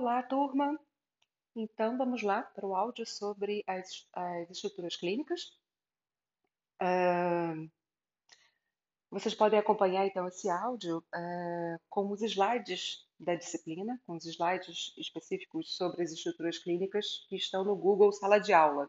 [0.00, 0.80] Olá, turma!
[1.54, 5.54] Então, vamos lá para o áudio sobre as, as estruturas clínicas.
[6.80, 7.70] Uh,
[9.10, 14.94] vocês podem acompanhar, então, esse áudio uh, com os slides da disciplina, com os slides
[14.96, 18.88] específicos sobre as estruturas clínicas que estão no Google Sala de Aula.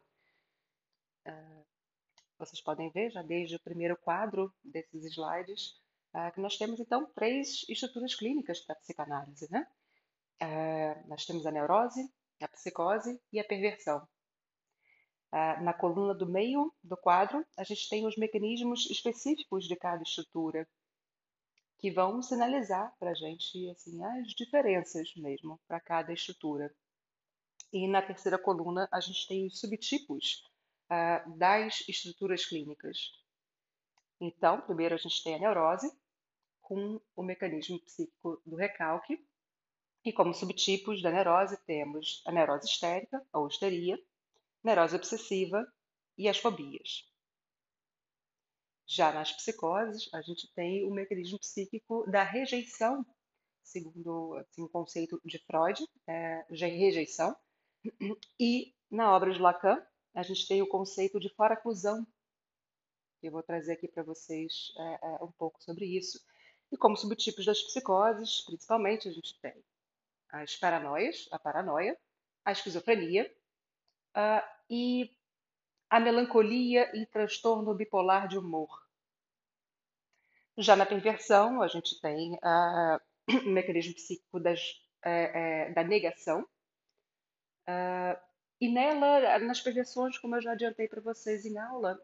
[1.27, 1.65] Uh,
[2.39, 5.77] vocês podem ver, já desde o primeiro quadro desses slides,
[6.33, 9.67] que nós temos, então, três estruturas clínicas para a psicanálise, né?
[10.41, 14.07] Uh, nós temos a neurose, a psicose e a perversão.
[15.31, 20.01] Uh, na coluna do meio do quadro, a gente tem os mecanismos específicos de cada
[20.01, 20.67] estrutura,
[21.77, 26.73] que vão sinalizar para a gente assim, as diferenças mesmo para cada estrutura.
[27.71, 30.43] E na terceira coluna, a gente tem os subtipos
[30.91, 33.11] uh, das estruturas clínicas.
[34.19, 35.91] Então, primeiro a gente tem a neurose,
[36.61, 39.19] com o mecanismo psíquico do recalque,
[40.03, 43.99] e como subtipos da neurose temos a neurose histérica, ou histeria,
[44.63, 45.65] neurose obsessiva
[46.17, 47.07] e as fobias.
[48.87, 53.05] Já nas psicoses, a gente tem o mecanismo psíquico da rejeição,
[53.63, 57.35] segundo assim, o conceito de Freud, é, rejeição.
[58.39, 59.81] E na obra de Lacan,
[60.13, 62.05] a gente tem o conceito de foraclusão.
[63.23, 66.19] Eu vou trazer aqui para vocês é, é, um pouco sobre isso.
[66.71, 69.63] E como subtipos das psicoses, principalmente, a gente tem
[70.31, 71.97] as paranoias, a paranoia,
[72.45, 73.31] a esquizofrenia
[74.15, 75.11] uh, e
[75.89, 78.69] a melancolia e transtorno bipolar de humor.
[80.57, 82.99] Já na perversão, a gente tem uh,
[83.45, 84.61] o mecanismo psíquico das,
[85.05, 86.41] uh, da negação.
[87.67, 88.19] Uh,
[88.59, 91.99] e nela, nas perversões, como eu já adiantei para vocês em aula,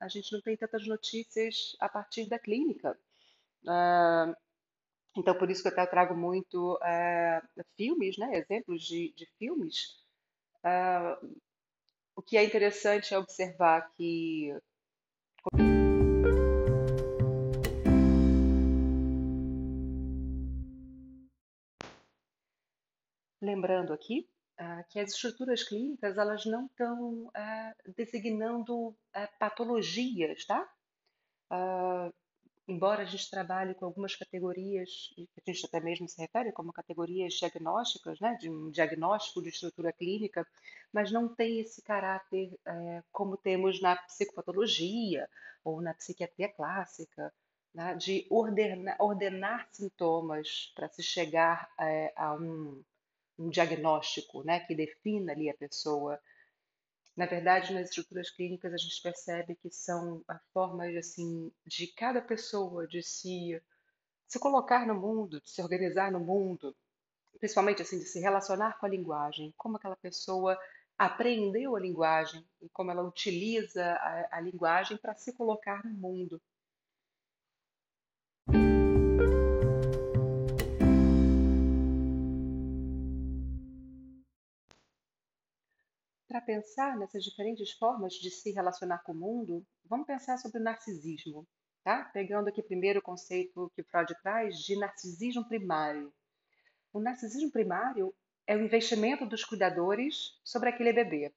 [0.00, 2.98] a gente não tem tantas notícias a partir da clínica.
[5.14, 7.42] Uh, então, por isso que eu até trago muito é,
[7.76, 10.02] filmes, né, exemplos de, de filmes.
[10.64, 11.40] Uh,
[12.14, 14.54] o que é interessante é observar que.
[23.40, 24.28] Lembrando aqui
[24.60, 28.94] uh, que as estruturas clínicas elas não estão uh, designando
[29.38, 30.68] patologias, tá?
[32.72, 36.72] Embora a gente trabalhe com algumas categorias, e a gente até mesmo se refere como
[36.72, 40.46] categorias diagnósticas, né, de um diagnóstico de estrutura clínica,
[40.92, 45.28] mas não tem esse caráter é, como temos na psicopatologia
[45.64, 47.32] ou na psiquiatria clássica,
[47.74, 52.82] né, de ordenar, ordenar sintomas para se chegar é, a um,
[53.38, 56.18] um diagnóstico né, que defina ali a pessoa.
[57.16, 62.86] Na verdade, nas estruturas clínicas a gente percebe que são formas assim de cada pessoa
[62.86, 63.60] de se
[64.26, 66.74] se colocar no mundo, de se organizar no mundo,
[67.38, 70.58] principalmente assim de se relacionar com a linguagem, como aquela pessoa
[70.96, 76.40] aprendeu a linguagem e como ela utiliza a, a linguagem para se colocar no mundo.
[86.32, 90.62] Para pensar nessas diferentes formas de se relacionar com o mundo, vamos pensar sobre o
[90.62, 91.46] narcisismo,
[91.84, 92.04] tá?
[92.04, 96.10] Pegando aqui primeiro o conceito que Freud traz de narcisismo primário.
[96.90, 98.14] O narcisismo primário
[98.46, 101.34] é o investimento dos cuidadores sobre aquele bebê.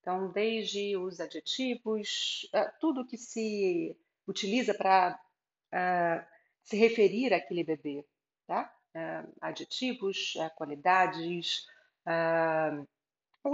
[0.00, 3.98] Então, desde os adjetivos, eh, tudo que se
[4.28, 5.18] utiliza para
[5.72, 6.24] uh,
[6.62, 8.06] se referir àquele bebê,
[8.46, 8.72] tá?
[8.94, 11.66] Uh, adjetivos, uh, qualidades,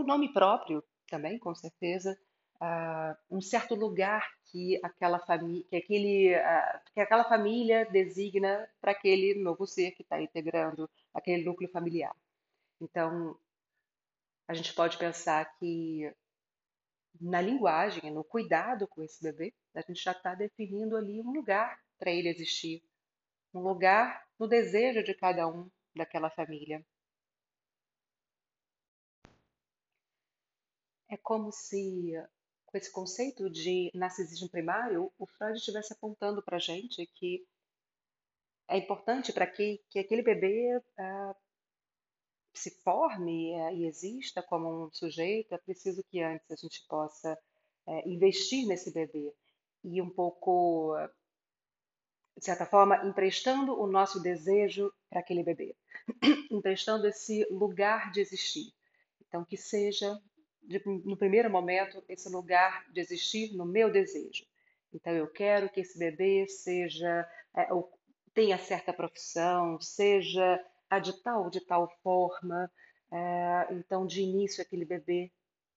[0.00, 2.19] o nome próprio também, com certeza,
[2.60, 8.92] uh, um certo lugar que aquela família, que aquele, uh, que aquela família designa para
[8.92, 12.14] aquele novo ser que está integrando aquele núcleo familiar.
[12.81, 13.36] Então,
[14.48, 16.12] a gente pode pensar que
[17.20, 21.78] na linguagem, no cuidado com esse bebê, a gente já está definindo ali um lugar
[21.99, 22.82] para ele existir,
[23.55, 26.84] um lugar no desejo de cada um daquela família.
[31.12, 32.14] É como se,
[32.64, 37.47] com esse conceito de narcisismo primário, o Freud estivesse apontando para a gente que
[38.67, 41.37] é importante para que, que aquele bebê uh,
[42.55, 47.38] se forme uh, e exista como um sujeito, é preciso que antes a gente possa
[47.87, 49.35] uh, investir nesse bebê
[49.85, 50.97] e um pouco,
[52.38, 55.76] de certa forma, emprestando o nosso desejo para aquele bebê,
[56.50, 58.73] emprestando esse lugar de existir.
[59.20, 60.19] Então, que seja
[60.62, 64.44] de, no primeiro momento, esse lugar de existir no meu desejo.
[64.93, 67.69] Então, eu quero que esse bebê seja, é,
[68.35, 72.70] tenha certa profissão, seja a de tal de tal forma,
[73.14, 75.31] É, então, de início, aquele bebê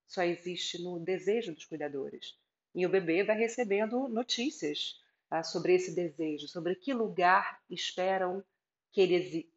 [0.08, 2.38] só existe no desejo dos cuidadores.
[2.74, 8.44] E o bebê vai recebendo notícias ah, sobre esse desejo, sobre que lugar esperam
[8.92, 9.50] que ele,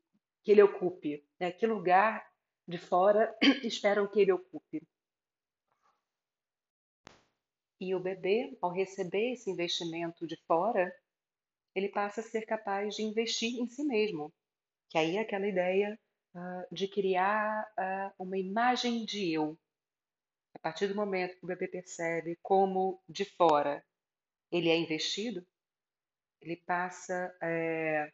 [0.43, 1.53] que ele ocupe, né?
[1.53, 2.27] que lugar
[2.67, 3.33] de fora
[3.63, 4.83] esperam que ele ocupe.
[7.81, 10.93] E o bebê, ao receber esse investimento de fora,
[11.75, 14.33] ele passa a ser capaz de investir em si mesmo,
[14.89, 15.99] que aí é aquela ideia
[16.35, 19.57] uh, de criar uh, uma imagem de eu.
[20.55, 23.85] A partir do momento que o bebê percebe como de fora
[24.51, 25.47] ele é investido,
[26.41, 28.11] ele passa é,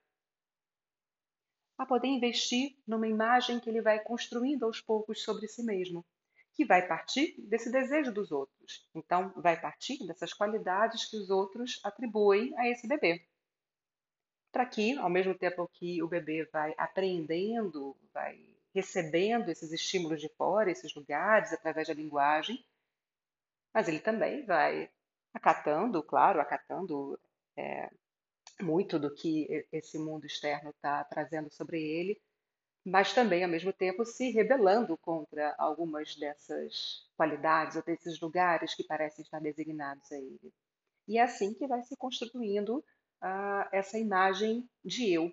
[1.78, 6.05] a poder investir numa imagem que ele vai construindo aos poucos sobre si mesmo,
[6.54, 8.88] que vai partir desse desejo dos outros.
[8.94, 13.26] Então, vai partir dessas qualidades que os outros atribuem a esse bebê.
[14.52, 18.38] Para que, ao mesmo tempo que o bebê vai aprendendo, vai
[18.72, 22.64] recebendo esses estímulos de fora, esses lugares, através da linguagem,
[23.72, 24.88] mas ele também vai
[25.32, 27.18] acatando, claro, acatando
[27.56, 27.90] é,
[28.60, 32.20] muito do que esse mundo externo está trazendo sobre ele,
[32.84, 38.84] mas também, ao mesmo tempo, se rebelando contra algumas dessas qualidades ou desses lugares que
[38.84, 40.52] parecem estar designados a ele.
[41.08, 45.32] E é assim que vai se constituindo uh, essa imagem de eu.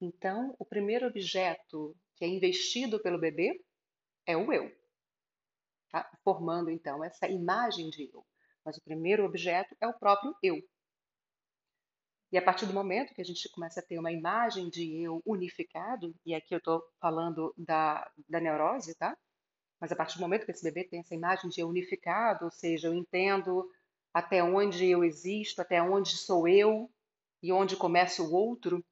[0.00, 3.62] Então, o primeiro objeto que é investido pelo bebê
[4.26, 4.70] é o eu,
[5.90, 6.10] tá?
[6.24, 8.24] formando então essa imagem de eu.
[8.68, 10.62] Mas o primeiro objeto é o próprio eu.
[12.30, 15.22] E a partir do momento que a gente começa a ter uma imagem de eu
[15.24, 19.16] unificado, e aqui eu estou falando da, da neurose, tá?
[19.80, 22.50] Mas a partir do momento que esse bebê tem essa imagem de eu unificado, ou
[22.50, 23.66] seja, eu entendo
[24.12, 26.90] até onde eu existo, até onde sou eu
[27.42, 28.84] e onde começa o outro,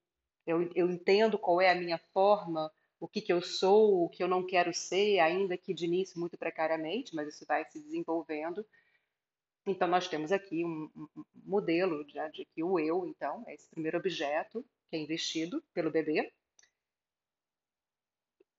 [0.46, 4.22] eu, eu entendo qual é a minha forma o que, que eu sou, o que
[4.22, 8.64] eu não quero ser, ainda que de início muito precariamente, mas isso vai se desenvolvendo.
[9.66, 10.88] Então, nós temos aqui um,
[11.44, 15.90] modelo de, de que o eu, então, é esse primeiro objeto que é investido pelo
[15.90, 16.32] bebê.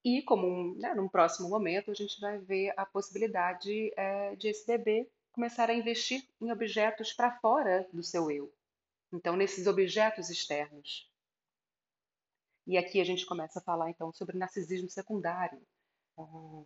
[0.04, 4.50] E, como um, né, num próximo momento, a gente vai ver a possibilidade é, de
[4.50, 8.53] esse bebê começar a investir em objetos para fora do seu eu.
[9.13, 11.10] Então, nesses objetos externos.
[12.65, 15.62] E aqui a gente começa a falar então sobre narcisismo secundário,
[16.18, 16.63] ah,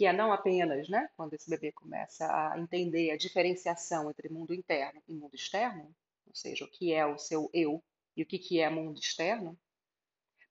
[0.00, 4.54] que é não apenas, né, quando esse bebê começa a entender a diferenciação entre mundo
[4.54, 5.94] interno e mundo externo,
[6.26, 7.84] ou seja, o que é o seu eu
[8.16, 9.58] e o que que é mundo externo,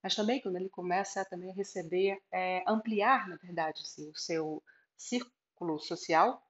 [0.03, 4.61] mas também quando ele começa a também receber, é, ampliar, na verdade, assim, o seu
[4.95, 6.47] círculo social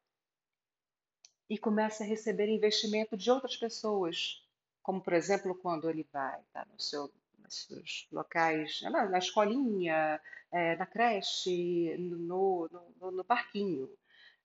[1.50, 4.46] e começa a receber investimento de outras pessoas,
[4.84, 7.10] como por exemplo quando ele vai tá, no seu
[7.50, 12.70] esses locais, na, na escolinha, é, na creche, no,
[13.00, 13.90] no, no parquinho.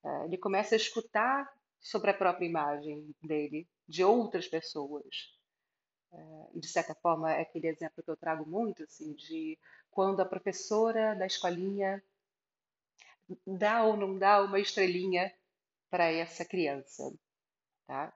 [0.04, 5.34] É, ele começa a escutar sobre a própria imagem dele, de outras pessoas.
[6.12, 9.58] É, de certa forma, é aquele exemplo que eu trago muito, assim, de
[9.90, 12.02] quando a professora da escolinha
[13.46, 15.32] dá ou não dá uma estrelinha
[15.90, 17.12] para essa criança,
[17.86, 18.12] tá?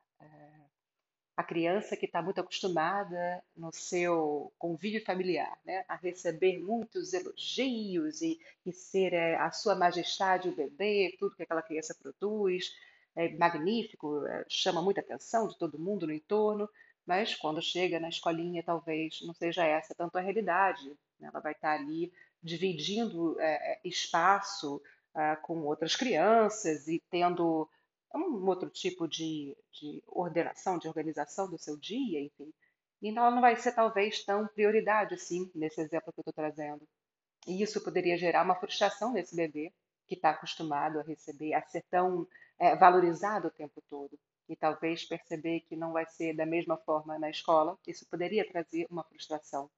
[1.39, 8.21] A criança que está muito acostumada no seu convívio familiar, né, a receber muitos elogios
[8.23, 12.73] e, e ser é, a sua majestade o bebê, tudo que aquela criança produz,
[13.15, 16.69] é magnífico, é, chama muita atenção de todo mundo no entorno,
[17.07, 20.89] mas quando chega na escolinha talvez não seja essa tanto a realidade.
[21.21, 21.29] Né?
[21.29, 24.83] Ela vai estar tá ali dividindo é, é espaço
[25.15, 27.71] é, com outras crianças e tendo
[28.15, 32.53] um outro tipo de, de ordenação, de organização do seu dia, enfim.
[33.01, 36.87] E ela não vai ser talvez tão prioridade assim, nesse exemplo que eu estou trazendo.
[37.47, 39.73] E isso poderia gerar uma frustração nesse bebê
[40.07, 42.27] que está acostumado a receber, a ser tão
[42.59, 44.19] é, valorizado o tempo todo.
[44.49, 48.87] E talvez perceber que não vai ser da mesma forma na escola, isso poderia trazer
[48.91, 49.71] uma frustração.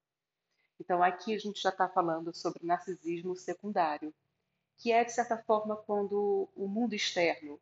[0.79, 4.15] Então aqui a gente já está falando sobre narcisismo secundário,
[4.79, 7.61] que é, de certa forma, quando o mundo externo,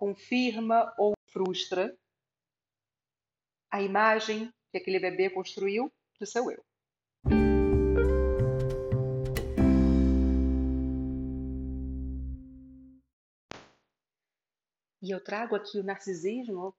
[0.00, 1.94] confirma ou frustra
[3.70, 6.64] a imagem que aquele bebê construiu do seu eu.
[15.02, 16.74] E eu trago aqui o narcisismo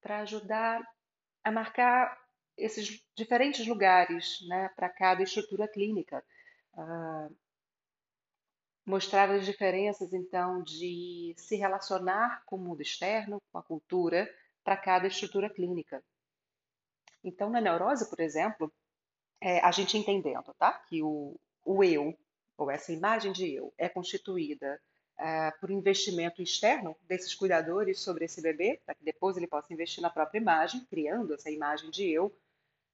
[0.00, 0.82] para ajudar
[1.44, 2.20] a marcar
[2.56, 6.24] esses diferentes lugares né, para cada estrutura clínica.
[6.72, 7.36] Uh,
[8.86, 14.28] mostrar as diferenças, então, de se relacionar com o mundo externo, com a cultura,
[14.62, 16.02] para cada estrutura clínica.
[17.22, 18.72] Então, na neurose, por exemplo,
[19.40, 20.72] é, a gente entendendo tá?
[20.88, 22.16] que o, o eu,
[22.56, 24.80] ou essa imagem de eu, é constituída
[25.18, 30.02] é, por investimento externo desses cuidadores sobre esse bebê, para que depois ele possa investir
[30.02, 32.34] na própria imagem, criando essa imagem de eu.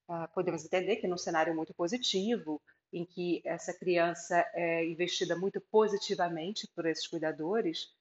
[0.09, 2.61] Uh, podemos entender que num cenário muito positivo,
[2.93, 7.95] em que essa criança é investida muito positivamente por esses cuidadores,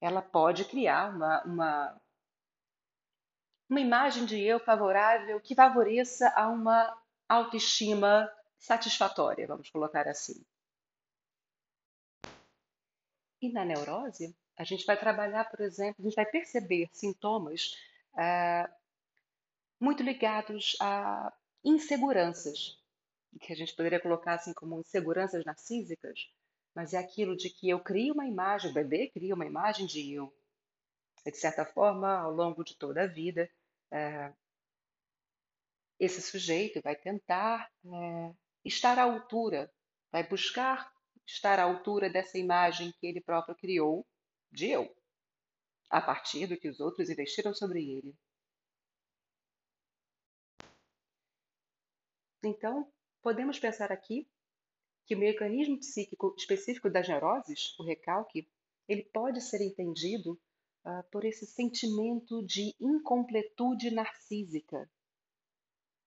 [0.00, 2.00] ela pode criar uma, uma,
[3.68, 6.96] uma imagem de eu favorável que favoreça a uma
[7.28, 10.44] autoestima satisfatória, vamos colocar assim.
[13.42, 17.74] E na neurose, a gente vai trabalhar, por exemplo, a gente vai perceber sintomas
[18.16, 18.70] é,
[19.80, 21.32] muito ligados a
[21.64, 22.79] inseguranças,
[23.38, 26.18] que a gente poderia colocar assim como inseguranças narcísicas,
[26.74, 30.12] mas é aquilo de que eu crio uma imagem, o bebê cria uma imagem de
[30.12, 30.34] eu.
[31.24, 33.48] de certa forma, ao longo de toda a vida,
[33.90, 34.32] é,
[35.98, 38.34] esse sujeito vai tentar é,
[38.64, 39.70] estar à altura,
[40.10, 40.90] vai buscar
[41.26, 44.06] estar à altura dessa imagem que ele próprio criou
[44.50, 44.94] de eu,
[45.90, 48.14] a partir do que os outros investiram sobre ele.
[52.42, 52.90] Então,
[53.22, 54.28] podemos pensar aqui
[55.06, 58.48] que o mecanismo psíquico específico das neuroses, o recalque,
[58.88, 60.40] ele pode ser entendido
[60.84, 64.90] uh, por esse sentimento de incompletude narcísica,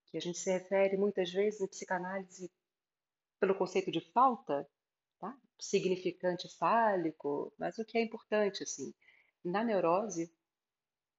[0.07, 2.51] que a gente se refere muitas vezes em psicanálise
[3.39, 4.69] pelo conceito de falta,
[5.19, 5.37] tá?
[5.59, 8.93] significante fálico, mas o que é importante, assim,
[9.43, 10.31] na neurose,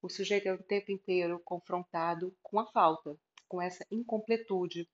[0.00, 4.88] o sujeito é o tempo inteiro confrontado com a falta, com essa incompletude.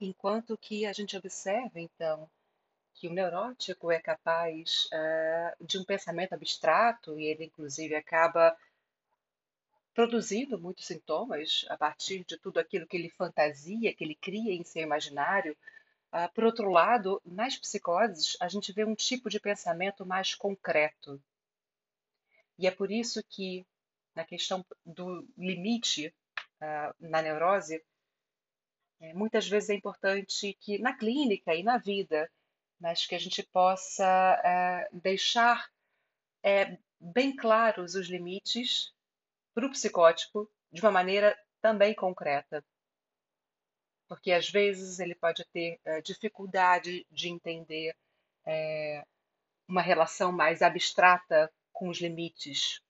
[0.00, 2.28] Enquanto que a gente observa, então,
[2.94, 8.56] que o neurótico é capaz uh, de um pensamento abstrato e ele, inclusive, acaba
[9.94, 14.64] produzindo muitos sintomas a partir de tudo aquilo que ele fantasia, que ele cria em
[14.64, 15.56] seu imaginário.
[16.12, 21.20] Uh, por outro lado, nas psicoses, a gente vê um tipo de pensamento mais concreto.
[22.58, 23.66] E é por isso que,
[24.14, 26.14] na questão do limite
[26.60, 27.82] uh, na neurose,
[29.00, 32.30] é, muitas vezes é importante que na clínica e na vida,
[32.80, 34.04] mas que a gente possa
[34.44, 35.68] é, deixar
[36.42, 38.92] é, bem claros os limites
[39.54, 42.64] para o psicótico de uma maneira também concreta.
[44.08, 47.96] Porque às vezes ele pode ter é, dificuldade de entender
[48.44, 49.04] é,
[49.66, 52.80] uma relação mais abstrata com os limites.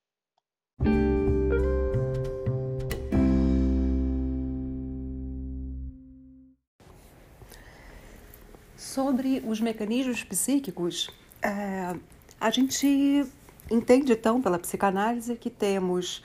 [8.77, 11.09] Sobre os mecanismos psíquicos,
[11.41, 11.93] é,
[12.39, 13.25] a gente
[13.69, 16.23] entende então pela psicanálise que temos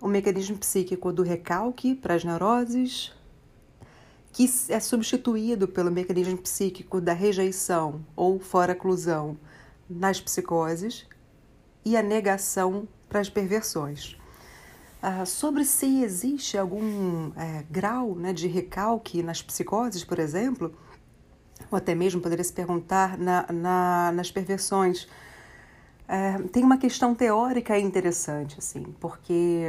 [0.00, 3.12] o mecanismo psíquico do recalque para as neuroses,
[4.32, 9.36] que é substituído pelo mecanismo psíquico da rejeição ou fora-clusão
[9.88, 11.06] nas psicoses
[11.84, 14.16] e a negação para as perversões.
[15.02, 20.72] Ah, sobre se existe algum é, grau né, de recalque nas psicoses, por exemplo,
[21.70, 25.08] ou até mesmo poderia se perguntar na, na, nas perversões.
[26.06, 29.64] É, tem uma questão teórica interessante, assim, porque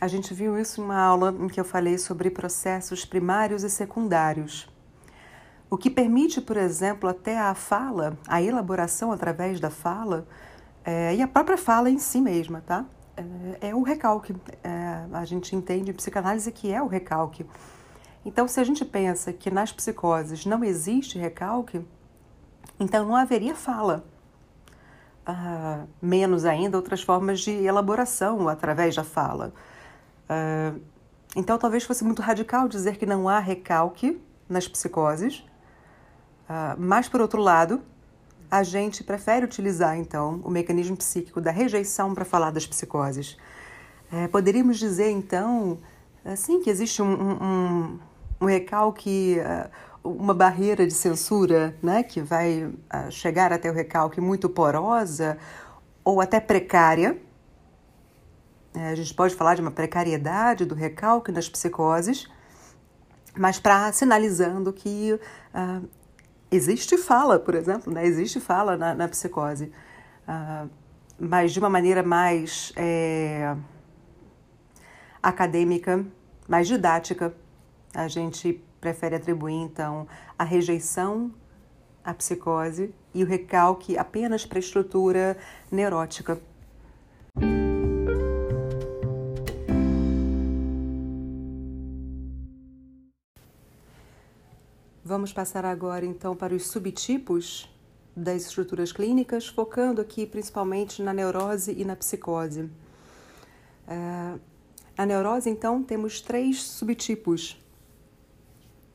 [0.00, 3.70] a gente viu isso em uma aula em que eu falei sobre processos primários e
[3.70, 4.68] secundários.
[5.68, 10.26] O que permite, por exemplo, até a fala, a elaboração através da fala,
[10.90, 12.86] é, e a própria fala em si mesma, tá?
[13.60, 14.34] É, é o recalque.
[14.64, 17.44] É, a gente entende em psicanálise que é o recalque.
[18.24, 21.84] Então, se a gente pensa que nas psicoses não existe recalque,
[22.80, 24.02] então não haveria fala.
[25.28, 29.52] Uh, menos ainda outras formas de elaboração através da fala.
[30.24, 30.80] Uh,
[31.36, 34.18] então, talvez fosse muito radical dizer que não há recalque
[34.48, 35.44] nas psicoses,
[36.48, 37.82] uh, mas, por outro lado,
[38.50, 43.36] a gente prefere utilizar, então, o mecanismo psíquico da rejeição para falar das psicoses.
[44.10, 45.78] É, poderíamos dizer, então,
[46.24, 47.98] assim, que existe um, um,
[48.40, 54.20] um recalque, uh, uma barreira de censura, né, que vai uh, chegar até o recalque
[54.20, 55.36] muito porosa
[56.02, 57.18] ou até precária.
[58.74, 62.26] É, a gente pode falar de uma precariedade do recalque nas psicoses,
[63.36, 65.18] mas para sinalizando que
[66.50, 69.72] existe fala, por exemplo, né, existe fala na, na psicose,
[71.18, 73.56] mas de uma maneira mais é,
[75.22, 76.04] acadêmica,
[76.48, 77.34] mais didática,
[77.94, 80.06] a gente prefere atribuir, então,
[80.38, 81.32] a rejeição
[82.04, 85.36] à psicose e o recalque apenas para a estrutura
[85.70, 86.40] neurótica.
[95.18, 97.68] Vamos passar agora então para os subtipos
[98.14, 102.70] das estruturas clínicas, focando aqui principalmente na neurose e na psicose.
[103.88, 104.38] Uh,
[104.96, 107.60] a neurose, então, temos três subtipos.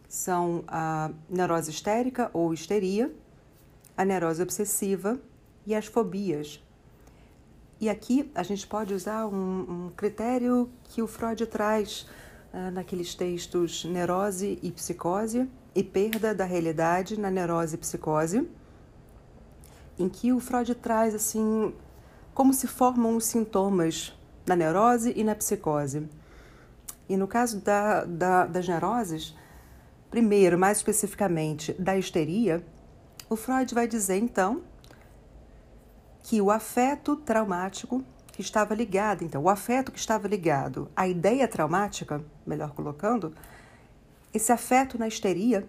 [0.07, 3.13] São a neurose histérica ou histeria,
[3.97, 5.19] a neurose obsessiva
[5.65, 6.63] e as fobias.
[7.81, 12.07] E aqui a gente pode usar um, um critério que o Freud traz
[12.53, 18.47] uh, naqueles textos Neurose e Psicose e Perda da Realidade na Neurose e Psicose,
[19.97, 21.73] em que o Freud traz assim
[22.33, 26.07] como se formam os sintomas na neurose e na psicose.
[27.07, 29.35] E no caso da, da, das neuroses,
[30.09, 32.65] primeiro, mais especificamente, da histeria,
[33.29, 34.63] o Freud vai dizer então
[36.23, 41.47] que o afeto traumático que estava ligado, então, o afeto que estava ligado à ideia
[41.47, 43.33] traumática, melhor colocando,
[44.33, 45.67] esse afeto na histeria,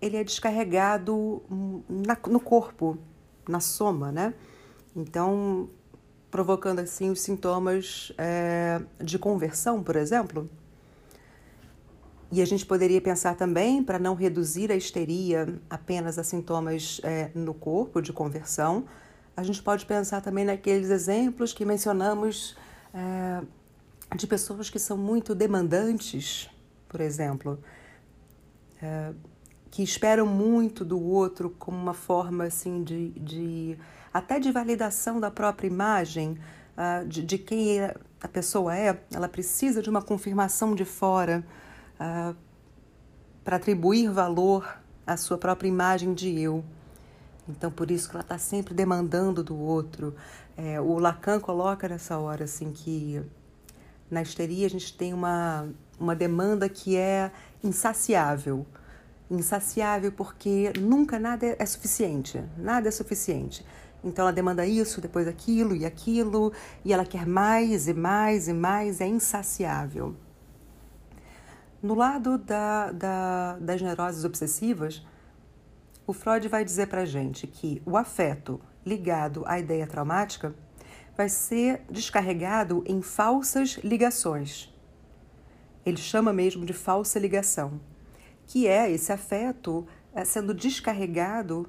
[0.00, 1.42] ele é descarregado
[1.88, 2.98] na, no corpo,
[3.48, 4.34] na soma, né?
[4.94, 5.68] Então,
[6.30, 10.48] provocando assim os sintomas é, de conversão, por exemplo.
[12.30, 17.30] E a gente poderia pensar também, para não reduzir a histeria apenas a sintomas é,
[17.34, 18.84] no corpo de conversão,
[19.36, 22.56] a gente pode pensar também naqueles exemplos que mencionamos
[22.92, 23.42] é,
[24.16, 26.48] de pessoas que são muito demandantes,
[26.88, 27.58] por exemplo,
[28.84, 29.14] é,
[29.70, 33.78] que esperam muito do outro como uma forma assim de, de
[34.12, 36.38] até de validação da própria imagem,
[36.76, 41.42] uh, de, de, quem a pessoa é, ela precisa de uma confirmação de fora
[41.98, 42.36] uh,
[43.42, 46.62] para atribuir valor à sua própria imagem de eu.
[47.48, 50.14] Então, por isso que ela está sempre demandando do outro.
[50.56, 53.20] É, o Lacan coloca nessa hora assim que
[54.10, 55.68] na histeria a gente tem uma,
[55.98, 57.32] uma demanda que é
[57.64, 58.66] insaciável.
[59.30, 62.40] Insaciável porque nunca nada é suficiente.
[62.56, 63.66] Nada é suficiente.
[64.04, 66.52] Então ela demanda isso, depois aquilo e aquilo,
[66.84, 70.14] e ela quer mais e mais e mais, é insaciável.
[71.82, 75.02] No lado da, da, das neuroses obsessivas,
[76.06, 80.54] o Freud vai dizer para gente que o afeto ligado à ideia traumática
[81.16, 84.73] vai ser descarregado em falsas ligações.
[85.84, 87.80] Ele chama mesmo de falsa ligação,
[88.46, 91.68] que é esse afeto eh, sendo descarregado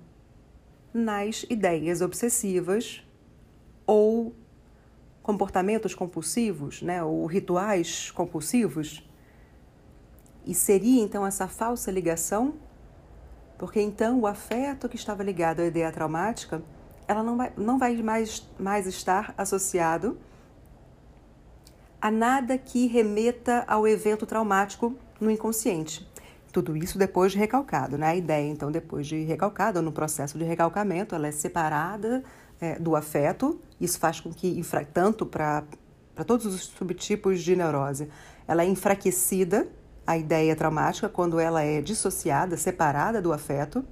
[0.94, 3.04] nas ideias obsessivas
[3.86, 4.34] ou
[5.22, 9.08] comportamentos compulsivos, né, ou rituais compulsivos.
[10.46, 12.54] E seria então essa falsa ligação
[13.58, 16.62] porque então o afeto que estava ligado à ideia traumática,
[17.08, 20.18] ela não vai, não vai mais, mais estar associado
[22.06, 26.08] a nada que remeta ao evento traumático no inconsciente.
[26.52, 28.10] Tudo isso depois de recalcado, né?
[28.10, 32.24] A ideia, então, depois de recalcada, no processo de recalcamento, ela é separada
[32.62, 33.60] é, do afeto.
[33.82, 34.62] Isso faz com que,
[34.94, 35.64] tanto para
[36.28, 38.08] todos os subtipos de neurose,
[38.48, 39.68] ela é enfraquecida
[40.06, 43.84] a ideia traumática quando ela é dissociada, separada do afeto.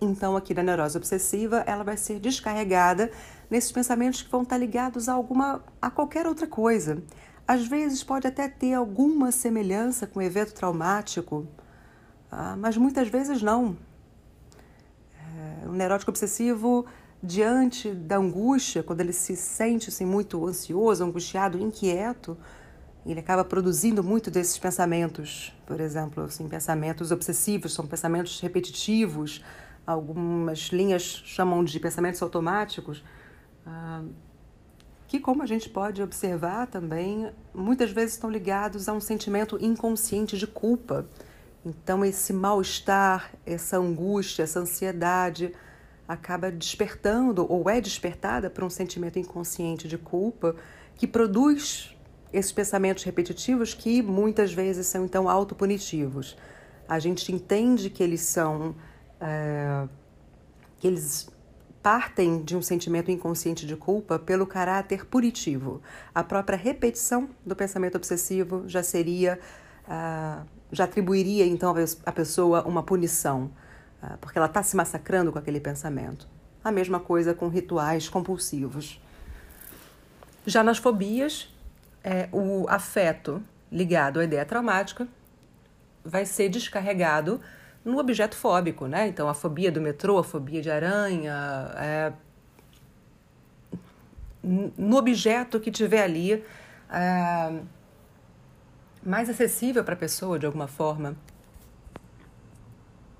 [0.00, 3.10] Então, aqui na neurose obsessiva, ela vai ser descarregada
[3.50, 7.02] nesses pensamentos que vão estar ligados a alguma a qualquer outra coisa.
[7.46, 11.46] Às vezes pode até ter alguma semelhança com o evento traumático,
[12.30, 13.76] ah, mas muitas vezes não.
[15.62, 16.86] É, o neurótico obsessivo,
[17.22, 22.36] diante da angústia, quando ele se sente assim, muito ansioso, angustiado, inquieto,
[23.06, 29.44] ele acaba produzindo muito desses pensamentos, por exemplo, assim, pensamentos obsessivos, são pensamentos repetitivos,
[29.86, 33.04] algumas linhas chamam de pensamentos automáticos,
[33.66, 34.02] ah,
[35.06, 40.36] que, como a gente pode observar também, muitas vezes estão ligados a um sentimento inconsciente
[40.36, 41.06] de culpa.
[41.64, 45.52] Então, esse mal-estar, essa angústia, essa ansiedade
[46.06, 50.54] acaba despertando ou é despertada por um sentimento inconsciente de culpa
[50.96, 51.96] que produz
[52.32, 56.36] esses pensamentos repetitivos que muitas vezes são então autopunitivos.
[56.88, 58.74] A gente entende que eles são
[59.20, 59.88] é,
[60.78, 61.28] que eles
[61.84, 65.82] partem de um sentimento inconsciente de culpa pelo caráter punitivo.
[66.14, 69.38] A própria repetição do pensamento obsessivo já seria
[69.86, 71.74] uh, já atribuiria então
[72.06, 73.50] à pessoa uma punição,
[74.02, 76.26] uh, porque ela está se massacrando com aquele pensamento.
[76.64, 78.98] A mesma coisa com rituais compulsivos.
[80.46, 81.54] Já nas fobias,
[82.02, 85.06] é, o afeto ligado à ideia traumática
[86.02, 87.42] vai ser descarregado
[87.84, 89.08] no objeto fóbico, né?
[89.08, 91.34] Então, a fobia do metrô, a fobia de aranha,
[91.76, 92.12] é,
[94.42, 96.44] no objeto que tiver ali
[96.90, 97.60] é,
[99.04, 101.16] mais acessível para a pessoa de alguma forma,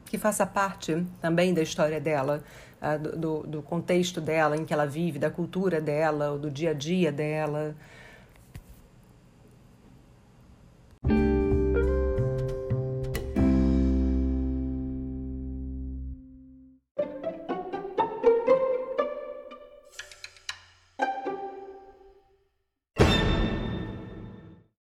[0.05, 2.42] que faça parte também da história dela,
[2.81, 6.74] é, do, do contexto dela em que ela vive, da cultura dela, do dia a
[6.74, 7.74] dia dela.